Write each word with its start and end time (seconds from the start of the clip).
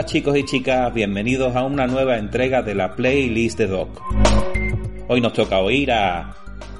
Hola 0.00 0.08
chicos 0.08 0.38
y 0.38 0.44
chicas, 0.46 0.94
bienvenidos 0.94 1.54
a 1.54 1.62
una 1.62 1.86
nueva 1.86 2.16
entrega 2.16 2.62
de 2.62 2.74
la 2.74 2.96
playlist 2.96 3.58
de 3.58 3.66
Doc. 3.66 4.00
Hoy 5.08 5.20
nos 5.20 5.34
toca 5.34 5.58
oír 5.58 5.92
a 5.92 6.34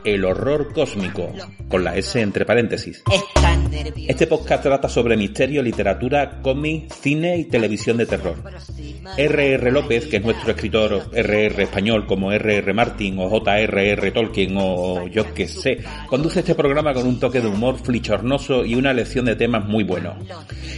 El 0.05 0.25
horror 0.25 0.73
cósmico, 0.73 1.31
con 1.69 1.85
la 1.85 1.95
S 1.97 2.19
entre 2.19 2.47
paréntesis. 2.47 3.03
Este 4.09 4.27
podcast 4.27 4.63
trata 4.63 4.89
sobre 4.89 5.19
misterio, 5.19 5.63
literatura, 5.63 6.41
cómic, 6.41 6.91
cine 6.95 7.37
y 7.37 7.45
televisión 7.45 7.99
de 7.99 8.07
terror. 8.07 8.37
R.R. 9.17 9.71
López, 9.71 10.07
que 10.07 10.19
es 10.19 10.25
nuestro 10.25 10.51
escritor 10.53 11.11
R.R. 11.13 11.63
español 11.63 12.07
como 12.07 12.33
R.R. 12.33 12.73
Martin 12.73 13.19
o 13.19 13.29
J.R.R. 13.29 14.11
Tolkien 14.11 14.57
o 14.59 15.07
yo 15.09 15.33
que 15.35 15.49
sé, 15.49 15.79
conduce 16.07 16.41
este 16.41 16.55
programa 16.55 16.93
con 16.93 17.07
un 17.07 17.19
toque 17.19 17.41
de 17.41 17.49
humor 17.49 17.79
flichornoso 17.79 18.65
y 18.65 18.75
una 18.75 18.93
lección 18.93 19.25
de 19.25 19.37
temas 19.37 19.67
muy 19.67 19.85
buenos. 19.85 20.17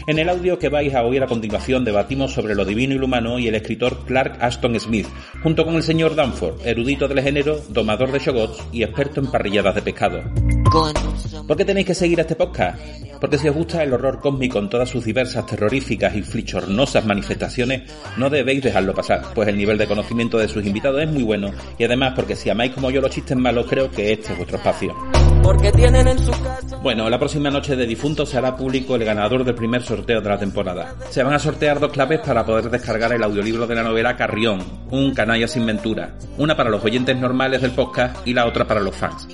En 0.06 0.19
el 0.19 0.29
audio 0.29 0.59
que 0.59 0.69
vais 0.69 0.95
a 0.95 1.03
oír 1.03 1.23
a 1.23 1.27
continuación 1.27 1.84
debatimos 1.84 2.33
sobre 2.33 2.55
lo 2.55 2.64
divino 2.64 2.95
y 2.95 2.98
lo 2.98 3.06
humano 3.06 3.39
y 3.39 3.48
el 3.48 3.55
escritor 3.55 4.05
Clark 4.06 4.39
Ashton 4.41 4.79
Smith, 4.79 5.07
junto 5.42 5.64
con 5.64 5.75
el 5.75 5.83
señor 5.83 6.14
Danforth, 6.14 6.67
erudito 6.67 7.09
del 7.09 7.23
género, 7.23 7.61
domador 7.69 8.12
de 8.12 8.19
shogots 8.19 8.62
y 8.73 8.83
experto 8.83 9.20
en 9.20 9.31
parrilladas 9.31 9.75
de 9.75 9.83
pescado. 9.83 10.61
¿Por 10.73 11.56
qué 11.59 11.67
tenéis 11.67 11.87
que 11.87 11.95
seguir 11.95 12.19
a 12.19 12.23
este 12.23 12.34
podcast? 12.34 12.81
Porque 13.20 13.37
si 13.37 13.47
os 13.47 13.55
gusta 13.55 13.83
el 13.83 13.92
horror 13.92 14.20
cósmico 14.20 14.59
en 14.59 14.70
todas 14.70 14.89
sus 14.89 15.05
diversas 15.05 15.45
terroríficas 15.45 16.14
y 16.17 16.23
flichornosas 16.23 17.05
manifestaciones, 17.05 17.92
no 18.17 18.31
debéis 18.31 18.62
dejarlo 18.62 18.95
pasar, 18.95 19.23
pues 19.34 19.48
el 19.48 19.59
nivel 19.59 19.77
de 19.77 19.87
conocimiento 19.87 20.39
de 20.39 20.48
sus 20.48 20.64
invitados 20.64 21.03
es 21.03 21.11
muy 21.11 21.25
bueno 21.25 21.51
y 21.77 21.84
además 21.84 22.14
porque 22.17 22.37
si 22.37 22.48
amáis 22.48 22.73
como 22.73 22.91
yo 22.91 23.03
los 23.03 23.11
chistes 23.11 23.37
malos, 23.37 23.67
creo 23.69 23.91
que 23.91 24.14
este 24.14 24.33
es 24.33 24.39
vuestro 24.39 24.56
espacio. 24.56 24.97
Porque 25.42 25.73
tienen 25.73 26.09
en 26.09 26.19
su 26.19 26.31
casa... 26.31 26.79
Bueno, 26.79 27.11
la 27.11 27.19
próxima 27.19 27.51
noche 27.51 27.77
de 27.77 27.86
difunto 27.86 28.25
se 28.25 28.39
hará 28.39 28.57
público 28.57 28.97
el 28.97 29.05
ganador 29.05 29.45
del 29.45 29.55
primer 29.55 29.83
sorteo 29.83 30.23
de 30.23 30.29
la 30.31 30.39
temporada. 30.39 30.95
Se 31.11 31.23
van 31.23 31.34
a 31.34 31.39
sortear 31.39 31.81
dos 31.81 31.92
claves 31.92 32.20
para 32.20 32.47
poder 32.47 32.70
descargar 32.70 33.12
el 33.12 33.23
audiolibro 33.23 33.67
de 33.67 33.75
la 33.75 33.83
novela 33.83 34.17
Carrión, 34.17 34.64
un 34.91 35.12
canalla 35.12 35.47
sin 35.47 35.67
ventura. 35.67 36.14
Una 36.39 36.57
para 36.57 36.70
los 36.70 36.83
oyentes 36.83 37.17
normales 37.19 37.61
del 37.61 37.73
podcast 37.73 38.27
y 38.27 38.33
la 38.33 38.47
otra 38.47 38.67
para 38.67 38.81
los 38.81 38.97
fans. 38.97 39.29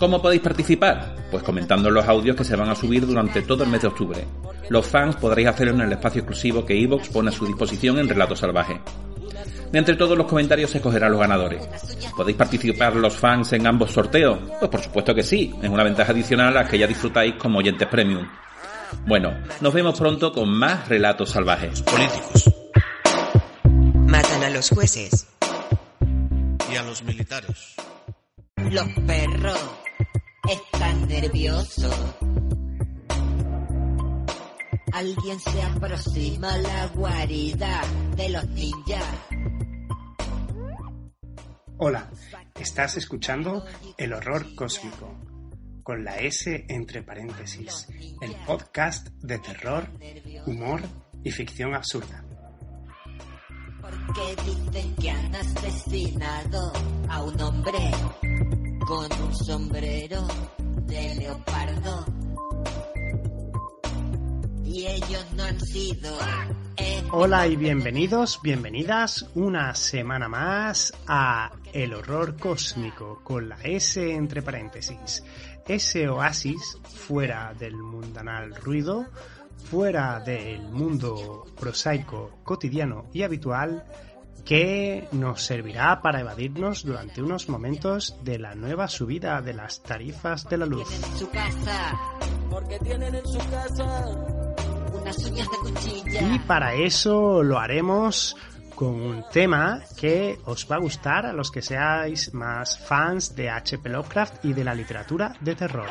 ¿Cómo 0.00 0.22
podéis 0.22 0.40
participar? 0.40 1.14
Pues 1.30 1.42
comentando 1.42 1.90
los 1.90 2.08
audios 2.08 2.34
que 2.34 2.42
se 2.42 2.56
van 2.56 2.70
a 2.70 2.74
subir 2.74 3.06
durante 3.06 3.42
todo 3.42 3.64
el 3.64 3.68
mes 3.68 3.82
de 3.82 3.88
octubre. 3.88 4.24
Los 4.70 4.86
fans 4.86 5.14
podréis 5.16 5.48
hacerlo 5.48 5.74
en 5.74 5.82
el 5.82 5.92
espacio 5.92 6.22
exclusivo 6.22 6.64
que 6.64 6.72
Evox 6.82 7.10
pone 7.10 7.28
a 7.28 7.32
su 7.32 7.44
disposición 7.44 7.98
en 7.98 8.08
Relato 8.08 8.34
Salvaje. 8.34 8.80
De 9.70 9.78
entre 9.78 9.96
todos 9.96 10.16
los 10.16 10.26
comentarios 10.26 10.70
se 10.70 10.78
escogerán 10.78 11.12
los 11.12 11.20
ganadores. 11.20 11.68
¿Podéis 12.16 12.38
participar 12.38 12.96
los 12.96 13.14
fans 13.14 13.52
en 13.52 13.66
ambos 13.66 13.92
sorteos? 13.92 14.38
Pues 14.58 14.70
por 14.70 14.80
supuesto 14.80 15.14
que 15.14 15.22
sí, 15.22 15.54
es 15.62 15.68
una 15.68 15.84
ventaja 15.84 16.12
adicional 16.12 16.48
a 16.48 16.62
la 16.62 16.66
que 16.66 16.78
ya 16.78 16.86
disfrutáis 16.86 17.34
como 17.34 17.58
oyentes 17.58 17.86
premium. 17.86 18.26
Bueno, 19.06 19.34
nos 19.60 19.74
vemos 19.74 19.98
pronto 19.98 20.32
con 20.32 20.48
más 20.48 20.88
relatos 20.88 21.28
salvajes. 21.28 21.82
Políticos. 21.82 22.50
Matan 24.06 24.44
a 24.44 24.48
los 24.48 24.70
jueces. 24.70 25.26
Y 26.72 26.76
a 26.76 26.82
los 26.84 27.02
militares. 27.02 27.74
Los 28.56 28.88
perros 29.06 29.89
están 30.48 31.08
nerviosos. 31.08 31.94
Alguien 34.92 35.38
se 35.38 35.62
aproxima 35.62 36.52
a 36.52 36.58
la 36.58 36.86
guarida 36.88 37.82
de 38.16 38.28
los 38.30 38.48
ninjas. 38.48 39.04
Hola, 41.78 42.10
estás 42.58 42.96
escuchando 42.96 43.64
El 43.96 44.12
Horror 44.12 44.54
Cósmico, 44.54 45.18
con 45.82 46.04
la 46.04 46.18
S 46.18 46.66
entre 46.68 47.02
paréntesis, 47.02 47.86
el 48.20 48.34
podcast 48.46 49.08
de 49.22 49.38
terror, 49.38 49.88
humor 50.46 50.82
y 51.24 51.30
ficción 51.30 51.74
absurda. 51.74 52.24
Porque 53.80 54.36
dicen 54.44 54.94
que 54.96 55.10
han 55.10 55.34
asesinado 55.34 56.72
a 57.08 57.22
un 57.22 57.40
hombre 57.40 57.90
con 58.90 59.06
un 59.22 59.36
sombrero 59.36 60.26
de 60.58 61.14
leopardo. 61.14 62.04
Y 64.64 64.84
ellos 64.84 65.26
no 65.36 65.44
han 65.44 65.60
sido. 65.60 66.10
Hola 67.12 67.46
y 67.46 67.54
bienvenidos, 67.54 68.40
bienvenidas 68.42 69.30
una 69.36 69.76
semana 69.76 70.28
más 70.28 70.92
a 71.06 71.52
El 71.72 71.94
Horror 71.94 72.36
Cósmico, 72.36 73.20
con 73.22 73.48
la 73.48 73.60
S 73.62 74.12
entre 74.12 74.42
paréntesis. 74.42 75.22
Ese 75.68 76.08
oasis 76.08 76.76
fuera 76.82 77.54
del 77.56 77.76
mundanal 77.76 78.56
ruido, 78.56 79.06
fuera 79.70 80.18
del 80.18 80.62
mundo 80.62 81.46
prosaico, 81.56 82.40
cotidiano 82.42 83.06
y 83.12 83.22
habitual, 83.22 83.84
que 84.44 85.08
nos 85.12 85.42
servirá 85.42 86.00
para 86.02 86.20
evadirnos 86.20 86.84
durante 86.84 87.22
unos 87.22 87.48
momentos 87.48 88.16
de 88.24 88.38
la 88.38 88.54
nueva 88.54 88.88
subida 88.88 89.40
de 89.42 89.54
las 89.54 89.82
tarifas 89.82 90.48
de 90.48 90.56
la 90.58 90.66
luz. 90.66 90.88
en 90.92 91.18
su 91.18 91.30
casa. 91.30 91.96
Porque 92.50 92.78
tienen 92.80 93.14
en 93.14 93.26
su 93.26 93.38
casa 93.50 94.08
unas 94.92 95.18
uñas 95.24 95.48
de 95.50 95.70
cuchilla. 95.70 96.34
Y 96.34 96.38
para 96.40 96.74
eso 96.74 97.42
lo 97.42 97.58
haremos 97.58 98.36
con 98.74 98.94
un 98.94 99.24
tema 99.30 99.82
que 99.96 100.38
os 100.46 100.66
va 100.70 100.76
a 100.76 100.78
gustar 100.78 101.26
a 101.26 101.32
los 101.32 101.50
que 101.50 101.62
seáis 101.62 102.32
más 102.32 102.78
fans 102.78 103.36
de 103.36 103.50
H.P. 103.50 103.88
Lovecraft 103.88 104.44
y 104.46 104.52
de 104.52 104.64
la 104.64 104.74
literatura 104.74 105.36
de 105.40 105.54
terror. 105.54 105.88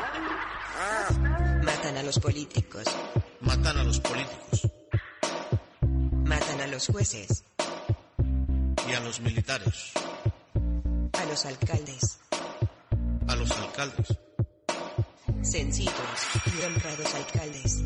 Matan 1.64 1.96
a 1.96 2.02
los 2.02 2.18
políticos. 2.18 2.84
Matan 3.40 3.78
a 3.78 3.84
los 3.84 4.00
políticos. 4.00 4.68
Matan 6.24 6.60
a 6.60 6.66
los 6.66 6.86
jueces. 6.88 7.44
Y 8.90 8.94
a 8.94 9.00
los 9.00 9.20
militares. 9.20 9.92
A 11.12 11.24
los 11.26 11.46
alcaldes. 11.46 12.18
A 13.28 13.36
los 13.36 13.50
alcaldes. 13.52 14.18
Sencillos 15.42 15.94
y 16.46 16.64
honrados 16.64 17.14
alcaldes. 17.14 17.84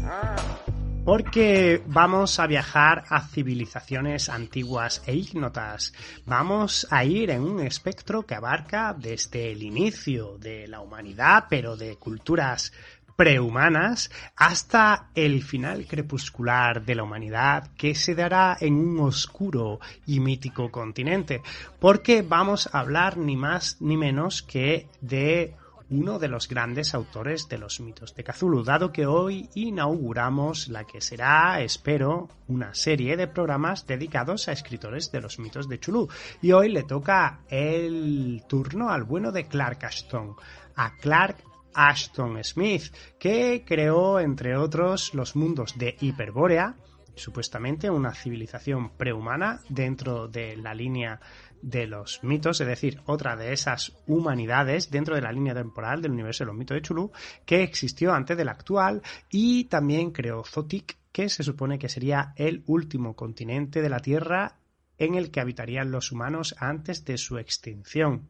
Porque 1.05 1.83
vamos 1.87 2.39
a 2.41 2.47
viajar 2.47 3.05
a 3.11 3.21
civilizaciones 3.29 4.31
antiguas 4.31 5.03
e 5.07 5.15
ignotas. 5.15 5.93
Vamos 6.25 6.87
a 6.91 7.05
ir 7.05 7.31
en 7.31 7.43
un 7.43 7.61
espectro 7.61 8.25
que 8.25 8.37
abarca 8.37 8.95
desde 8.99 9.53
el 9.53 9.63
inicio 9.63 10.39
de 10.39 10.67
la 10.69 10.81
humanidad, 10.81 11.45
pero 11.51 11.77
de 11.77 11.97
culturas 11.97 12.73
prehumanas, 13.17 14.11
hasta 14.37 15.09
el 15.15 15.43
final 15.43 15.87
crepuscular 15.87 16.85
de 16.85 16.95
la 16.95 17.05
humanidad 17.05 17.71
que 17.77 17.95
se 17.95 18.15
dará 18.15 18.57
en 18.61 18.75
un 18.75 19.01
oscuro 19.01 19.81
y 20.07 20.21
mítico 20.21 20.71
continente. 20.71 21.43
Porque 21.79 22.23
vamos 22.23 22.69
a 22.73 22.81
hablar 22.81 23.17
ni 23.17 23.37
más 23.37 23.77
ni 23.81 23.97
menos 23.97 24.43
que 24.43 24.89
de 25.01 25.55
uno 25.91 26.19
de 26.19 26.29
los 26.29 26.49
grandes 26.49 26.95
autores 26.95 27.49
de 27.49 27.59
los 27.59 27.81
mitos 27.81 28.15
de 28.15 28.25
Cthulhu, 28.25 28.65
dado 28.65 28.91
que 28.91 29.07
hoy 29.07 29.49
inauguramos 29.55 30.69
la 30.69 30.85
que 30.85 31.01
será, 31.01 31.61
espero, 31.61 32.29
una 32.49 32.75
serie 32.75 33.17
de 33.17 33.29
programas 33.29 33.87
dedicados 33.87 34.49
a 34.49 34.53
escritores 34.53 35.13
de 35.13 35.21
los 35.21 35.39
mitos 35.39 35.69
de 35.69 35.79
Chulú. 35.79 36.09
Y 36.41 36.53
hoy 36.53 36.71
le 36.71 36.85
toca 36.85 37.41
el 37.49 38.43
turno 38.49 38.91
al 38.91 39.05
bueno 39.05 39.31
de 39.31 39.47
Clark 39.47 39.85
Ashton, 39.85 40.35
a 40.75 40.97
Clark 40.97 41.37
Ashton 41.75 42.43
Smith, 42.45 42.95
que 43.19 43.65
creó, 43.67 44.21
entre 44.21 44.57
otros, 44.57 45.15
los 45.15 45.37
mundos 45.37 45.77
de 45.77 45.97
Hiperbórea, 46.01 46.77
supuestamente 47.15 47.91
una 47.91 48.15
civilización 48.15 48.91
prehumana 48.91 49.61
dentro 49.69 50.29
de 50.29 50.57
la 50.57 50.75
línea 50.75 51.21
de 51.63 51.87
los 51.87 52.23
mitos, 52.23 52.61
es 52.61 52.67
decir, 52.67 53.01
otra 53.07 53.37
de 53.37 53.53
esas 53.53 53.97
humanidades 54.07 54.91
dentro 54.91 55.15
de 55.15 55.23
la 55.23 55.33
línea 55.33 55.55
temporal 55.55 56.03
del 56.03 56.13
universo 56.13 56.45
de 56.45 56.49
los 56.49 56.57
mitos 56.57 56.75
de 56.75 56.83
Chulú, 56.83 57.13
que 57.47 57.63
existió 57.63 58.13
antes 58.13 58.37
del 58.37 58.49
actual, 58.49 59.03
y 59.31 59.65
también 59.65 60.11
creó 60.11 60.45
Zotic, 60.45 60.99
que 61.11 61.29
se 61.29 61.43
supone 61.43 61.79
que 61.79 61.89
sería 61.89 62.35
el 62.37 62.65
último 62.67 63.15
continente 63.17 63.81
de 63.81 63.89
la 63.89 64.01
Tierra 64.01 64.59
en 64.99 65.15
el 65.15 65.31
que 65.31 65.41
habitarían 65.41 65.91
los 65.91 66.13
humanos 66.13 66.55
antes 66.59 67.05
de 67.05 67.19
su 67.19 67.39
extinción. 67.39 68.29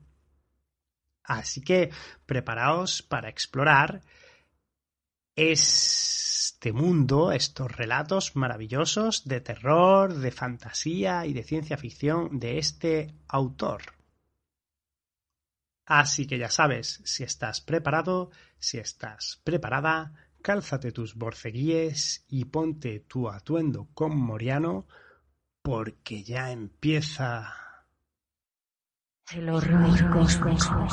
Así 1.24 1.62
que 1.62 1.90
preparaos 2.26 3.02
para 3.02 3.28
explorar 3.28 4.02
este 5.36 6.72
mundo, 6.72 7.32
estos 7.32 7.72
relatos 7.72 8.36
maravillosos 8.36 9.24
de 9.24 9.40
terror, 9.40 10.14
de 10.14 10.30
fantasía 10.30 11.26
y 11.26 11.32
de 11.32 11.42
ciencia 11.42 11.76
ficción 11.76 12.38
de 12.38 12.58
este 12.58 13.14
autor. 13.26 13.82
Así 15.86 16.26
que 16.26 16.38
ya 16.38 16.50
sabes, 16.50 17.00
si 17.04 17.24
estás 17.24 17.60
preparado, 17.60 18.30
si 18.58 18.78
estás 18.78 19.40
preparada, 19.44 20.14
cálzate 20.40 20.92
tus 20.92 21.14
borceguíes 21.14 22.24
y 22.28 22.46
ponte 22.46 23.00
tu 23.00 23.28
atuendo 23.28 23.88
con 23.92 24.16
Moriano, 24.16 24.86
porque 25.62 26.22
ya 26.22 26.52
empieza 26.52 27.63
el 29.32 29.48
horror 29.48 30.10
cósmico. 30.12 30.86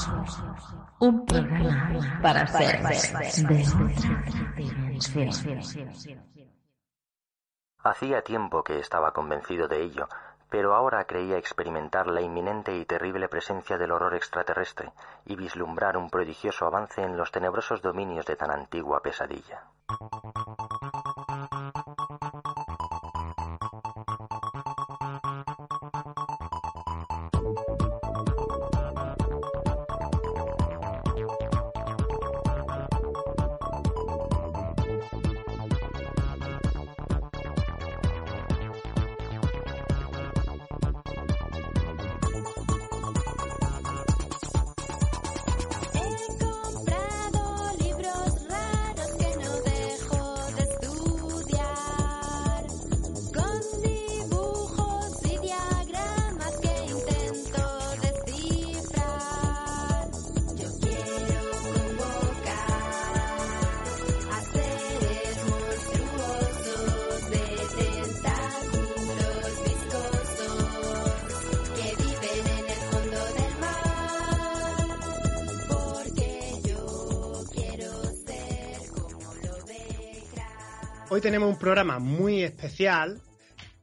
Un 1.00 1.26
programa 1.26 2.20
para 2.22 2.48
ser 2.48 2.82
de 2.82 3.66
otra 3.66 4.54
dimensión. 4.56 5.30
Hacía 7.84 8.22
tiempo 8.22 8.64
que 8.64 8.80
estaba 8.80 9.12
convencido 9.12 9.68
de 9.68 9.84
ello, 9.84 10.08
pero 10.50 10.76
ahora 10.76 11.06
creía 11.06 11.38
experimentar 11.38 12.08
la 12.08 12.22
inminente 12.22 12.78
y 12.78 12.86
terrible 12.86 13.28
presencia 13.28 13.78
del 13.78 13.92
horror 13.92 14.16
extraterrestre 14.16 14.92
y 15.26 15.36
vislumbrar 15.36 15.98
un 15.98 16.10
prodigioso 16.10 16.66
avance 16.66 17.02
en 17.02 17.18
los 17.18 17.32
tenebrosos 17.32 17.82
dominios 17.82 18.26
de 18.26 18.36
tan 18.36 18.52
antigua 18.52 19.02
pesadilla. 19.02 19.64
Hoy 81.14 81.20
tenemos 81.20 81.50
un 81.50 81.60
programa 81.60 82.00
muy 82.00 82.42
especial 82.42 83.22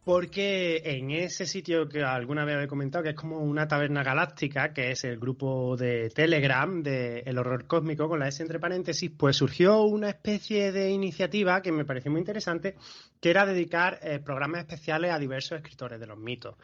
porque 0.03 0.81
en 0.83 1.11
ese 1.11 1.45
sitio 1.45 1.87
que 1.87 2.03
alguna 2.03 2.47
vez 2.47 2.65
he 2.65 2.67
comentado, 2.67 3.05
que 3.05 3.11
es 3.11 3.17
como 3.17 3.41
una 3.41 3.69
taberna 3.69 4.03
galáctica, 4.03 4.73
que 4.73 4.93
es 4.93 5.05
el 5.05 5.19
grupo 5.19 5.77
de 5.77 6.09
Telegram 6.09 6.83
de 6.83 7.19
El 7.27 7.37
Horror 7.37 7.67
Cósmico, 7.67 8.09
con 8.09 8.19
la 8.19 8.29
S 8.29 8.43
entre 8.43 8.59
paréntesis, 8.59 9.11
pues 9.15 9.37
surgió 9.37 9.83
una 9.83 10.09
especie 10.09 10.73
de 10.73 10.91
iniciativa 10.91 11.61
que 11.61 11.71
me 11.71 11.85
pareció 11.85 12.11
muy 12.11 12.21
interesante, 12.21 12.77
que 13.21 13.29
era 13.29 13.45
dedicar 13.45 13.99
eh, 14.01 14.21
programas 14.21 14.61
especiales 14.61 15.13
a 15.13 15.19
diversos 15.19 15.59
escritores 15.59 16.01
de 16.01 16.07
los 16.07 16.17
mitos. 16.17 16.57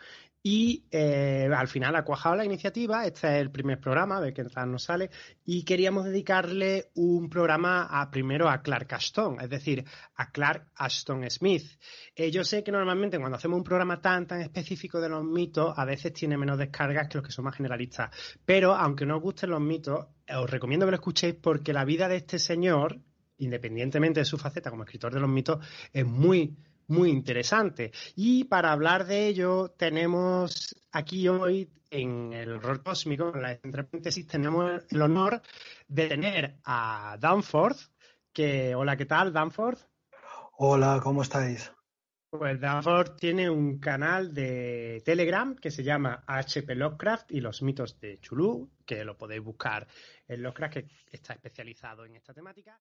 Y 0.46 0.84
eh, 0.90 1.48
al 1.56 1.68
final 1.68 1.96
ha 1.96 2.04
cuajado 2.04 2.36
la 2.36 2.44
iniciativa, 2.44 3.06
este 3.06 3.28
es 3.28 3.40
el 3.40 3.50
primer 3.50 3.80
programa, 3.80 4.18
a 4.18 4.20
ver 4.20 4.34
qué 4.34 4.44
tal 4.44 4.70
nos 4.70 4.82
sale, 4.82 5.08
y 5.42 5.64
queríamos 5.64 6.04
dedicarle 6.04 6.90
un 6.96 7.30
programa 7.30 7.84
a, 7.84 8.10
primero 8.10 8.50
a 8.50 8.60
Clark 8.60 8.92
Ashton, 8.92 9.40
es 9.40 9.48
decir, 9.48 9.82
a 10.16 10.30
Clark 10.30 10.66
Ashton 10.74 11.30
Smith. 11.30 11.64
Eh, 12.14 12.30
yo 12.30 12.44
sé 12.44 12.62
que 12.62 12.70
normalmente 12.70 13.18
cuando 13.18 13.38
hacemos 13.38 13.56
un 13.56 13.64
programa 13.64 14.02
tan, 14.02 14.26
tan 14.26 14.42
específico 14.42 15.00
de 15.00 15.08
los 15.08 15.24
mitos, 15.24 15.72
a 15.74 15.86
veces 15.86 16.12
tiene 16.12 16.36
menos 16.36 16.58
descargas 16.58 17.08
que 17.08 17.16
los 17.16 17.26
que 17.26 17.32
son 17.32 17.46
más 17.46 17.56
generalistas, 17.56 18.10
pero 18.44 18.74
aunque 18.74 19.06
no 19.06 19.16
os 19.16 19.22
gusten 19.22 19.48
los 19.48 19.62
mitos, 19.62 20.08
os 20.28 20.50
recomiendo 20.50 20.84
que 20.84 20.90
lo 20.90 20.96
escuchéis 20.96 21.36
porque 21.40 21.72
la 21.72 21.86
vida 21.86 22.06
de 22.06 22.16
este 22.16 22.38
señor, 22.38 23.00
independientemente 23.38 24.20
de 24.20 24.26
su 24.26 24.36
faceta 24.36 24.68
como 24.68 24.82
escritor 24.82 25.14
de 25.14 25.20
los 25.20 25.30
mitos, 25.30 25.66
es 25.90 26.04
muy 26.04 26.54
muy 26.88 27.10
interesante. 27.10 27.92
Y 28.16 28.44
para 28.44 28.72
hablar 28.72 29.06
de 29.06 29.26
ello, 29.26 29.70
tenemos 29.76 30.74
aquí 30.92 31.28
hoy 31.28 31.70
en 31.90 32.32
el 32.32 32.52
horror 32.52 32.82
cósmico, 32.82 33.32
en 33.34 33.42
la 33.42 33.52
entre 33.52 33.84
paréntesis, 33.84 34.26
tenemos 34.26 34.82
el 34.90 35.02
honor 35.02 35.40
de 35.86 36.08
tener 36.08 36.56
a 36.64 37.16
Danforth, 37.20 37.78
que, 38.32 38.74
hola, 38.74 38.96
¿qué 38.96 39.06
tal, 39.06 39.32
Danforth? 39.32 39.80
Hola, 40.56 41.00
¿cómo 41.02 41.22
estáis? 41.22 41.72
Pues 42.30 42.60
Danforth 42.60 43.16
tiene 43.16 43.48
un 43.48 43.78
canal 43.78 44.34
de 44.34 45.00
Telegram 45.04 45.54
que 45.54 45.70
se 45.70 45.84
llama 45.84 46.24
HP 46.26 46.74
Lovecraft 46.74 47.30
y 47.30 47.40
los 47.40 47.62
mitos 47.62 48.00
de 48.00 48.18
Chulú, 48.18 48.72
que 48.84 49.04
lo 49.04 49.16
podéis 49.16 49.42
buscar 49.42 49.86
en 50.26 50.42
Lovecraft, 50.42 50.74
que 50.74 50.88
está 51.12 51.34
especializado 51.34 52.04
en 52.04 52.16
esta 52.16 52.34
temática. 52.34 52.80